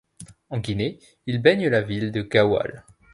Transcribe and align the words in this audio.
En 0.49 0.57
Guinée, 0.61 0.97
il 1.27 1.43
baigne 1.43 1.69
la 1.69 1.83
ville 1.83 2.11
de 2.11 2.23
Gaoual. 2.23 2.85